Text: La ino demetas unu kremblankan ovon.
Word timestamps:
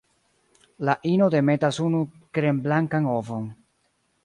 La 0.89 0.95
ino 1.09 1.27
demetas 1.35 1.79
unu 1.89 2.01
kremblankan 2.39 3.13
ovon. 3.21 3.49